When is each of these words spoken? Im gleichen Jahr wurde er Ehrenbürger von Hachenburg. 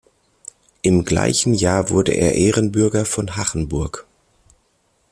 Im 0.81 1.05
gleichen 1.05 1.53
Jahr 1.53 1.91
wurde 1.91 2.13
er 2.13 2.33
Ehrenbürger 2.33 3.05
von 3.05 3.35
Hachenburg. 3.35 4.07